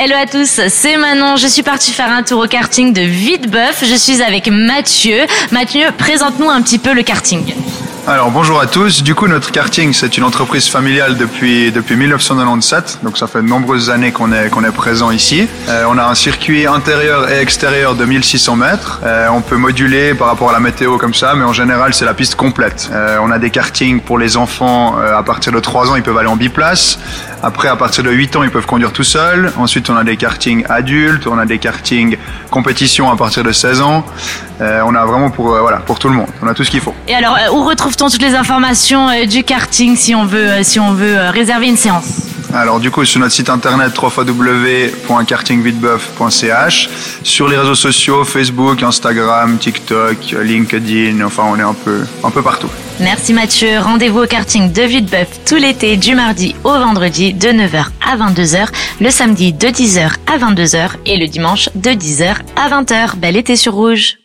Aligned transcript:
Hello 0.00 0.14
à 0.14 0.26
tous, 0.26 0.60
c'est 0.68 0.96
Manon. 0.96 1.34
Je 1.34 1.48
suis 1.48 1.64
partie 1.64 1.90
faire 1.90 2.12
un 2.12 2.22
tour 2.22 2.44
au 2.44 2.46
karting 2.46 2.92
de 2.92 3.00
Vitebeuf. 3.00 3.82
Je 3.84 3.96
suis 3.96 4.22
avec 4.22 4.48
Mathieu. 4.48 5.26
Mathieu, 5.50 5.86
présente-nous 5.98 6.48
un 6.48 6.62
petit 6.62 6.78
peu 6.78 6.94
le 6.94 7.02
karting. 7.02 7.52
Alors 8.08 8.30
bonjour 8.30 8.58
à 8.58 8.66
tous. 8.66 9.02
Du 9.02 9.14
coup, 9.14 9.28
notre 9.28 9.52
karting, 9.52 9.92
c'est 9.92 10.16
une 10.16 10.24
entreprise 10.24 10.66
familiale 10.66 11.18
depuis 11.18 11.70
depuis 11.72 11.94
1997. 11.94 13.00
Donc 13.02 13.18
ça 13.18 13.26
fait 13.26 13.42
de 13.42 13.46
nombreuses 13.46 13.90
années 13.90 14.12
qu'on 14.12 14.32
est 14.32 14.48
qu'on 14.48 14.64
est 14.64 14.72
présent 14.72 15.10
ici. 15.10 15.46
Euh, 15.68 15.84
on 15.90 15.98
a 15.98 16.04
un 16.04 16.14
circuit 16.14 16.66
intérieur 16.66 17.30
et 17.30 17.40
extérieur 17.40 17.96
de 17.96 18.06
1600 18.06 18.56
mètres. 18.56 19.00
Euh, 19.04 19.28
on 19.30 19.42
peut 19.42 19.58
moduler 19.58 20.14
par 20.14 20.28
rapport 20.28 20.48
à 20.48 20.52
la 20.54 20.60
météo 20.60 20.96
comme 20.96 21.12
ça, 21.12 21.34
mais 21.34 21.44
en 21.44 21.52
général 21.52 21.92
c'est 21.92 22.06
la 22.06 22.14
piste 22.14 22.34
complète. 22.36 22.88
Euh, 22.94 23.18
on 23.20 23.30
a 23.30 23.38
des 23.38 23.50
kartings 23.50 24.00
pour 24.00 24.16
les 24.16 24.38
enfants 24.38 24.96
à 24.96 25.22
partir 25.22 25.52
de 25.52 25.60
3 25.60 25.90
ans, 25.90 25.96
ils 25.96 26.02
peuvent 26.02 26.16
aller 26.16 26.28
en 26.28 26.36
biplace. 26.36 26.98
Après, 27.42 27.68
à 27.68 27.76
partir 27.76 28.04
de 28.04 28.10
8 28.10 28.36
ans, 28.36 28.42
ils 28.42 28.50
peuvent 28.50 28.66
conduire 28.66 28.92
tout 28.92 29.04
seuls. 29.04 29.52
Ensuite, 29.56 29.90
on 29.90 29.96
a 29.96 30.04
des 30.04 30.16
kartings 30.16 30.64
adultes, 30.68 31.26
on 31.26 31.38
a 31.38 31.46
des 31.46 31.58
kartings 31.58 32.16
compétition 32.50 33.10
à 33.10 33.16
partir 33.16 33.44
de 33.44 33.52
16 33.52 33.80
ans. 33.80 34.04
on 34.60 34.94
a 34.94 35.04
vraiment 35.04 35.30
pour 35.30 35.48
voilà 35.48 35.78
pour 35.78 35.98
tout 35.98 36.08
le 36.08 36.14
monde. 36.14 36.28
On 36.42 36.46
a 36.48 36.54
tout 36.54 36.64
ce 36.64 36.70
qu'il 36.70 36.80
faut. 36.80 36.94
Et 37.06 37.14
alors, 37.14 37.36
où 37.52 37.62
retrouve 37.64 37.96
toutes 37.96 38.22
les 38.22 38.34
informations 38.34 39.08
euh, 39.08 39.26
du 39.26 39.44
karting 39.44 39.96
si 39.96 40.14
on 40.14 40.24
veut, 40.24 40.50
euh, 40.50 40.62
si 40.62 40.80
on 40.80 40.92
veut 40.92 41.16
euh, 41.16 41.30
réserver 41.30 41.68
une 41.68 41.76
séance? 41.76 42.27
Alors 42.54 42.80
du 42.80 42.90
coup 42.90 43.04
sur 43.04 43.20
notre 43.20 43.32
site 43.32 43.50
internet 43.50 43.92
www.kartingvitbeuf.ch, 43.96 46.88
sur 47.22 47.46
les 47.48 47.56
réseaux 47.56 47.74
sociaux 47.74 48.24
Facebook, 48.24 48.82
Instagram, 48.82 49.58
TikTok, 49.58 50.34
LinkedIn, 50.42 51.24
enfin 51.24 51.44
on 51.46 51.56
est 51.56 51.62
un 51.62 51.74
peu 51.74 52.04
un 52.24 52.30
peu 52.30 52.42
partout. 52.42 52.68
Merci 53.00 53.32
Mathieu, 53.32 53.78
rendez-vous 53.78 54.22
au 54.22 54.26
karting 54.26 54.72
de 54.72 54.82
Vitebeuf 54.82 55.28
tout 55.46 55.56
l'été 55.56 55.96
du 55.96 56.14
mardi 56.14 56.54
au 56.64 56.72
vendredi 56.72 57.32
de 57.32 57.48
9h 57.48 57.86
à 58.06 58.16
22h, 58.16 58.68
le 59.00 59.10
samedi 59.10 59.52
de 59.52 59.68
10h 59.68 60.14
à 60.26 60.38
22h 60.38 60.90
et 61.06 61.16
le 61.16 61.28
dimanche 61.28 61.68
de 61.74 61.90
10h 61.90 62.36
à 62.56 62.68
20h. 62.68 63.16
Bel 63.16 63.36
été 63.36 63.56
sur 63.56 63.74
rouge. 63.74 64.16